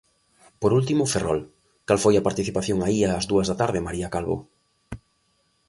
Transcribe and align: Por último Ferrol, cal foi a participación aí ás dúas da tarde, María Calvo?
Por 0.61 0.71
último 0.79 1.09
Ferrol, 1.13 1.41
cal 1.87 1.99
foi 2.03 2.13
a 2.17 2.25
participación 2.27 2.79
aí 2.81 2.99
ás 3.15 3.25
dúas 3.31 3.47
da 3.47 3.59
tarde, 3.61 3.85
María 3.87 4.11
Calvo? 4.13 4.37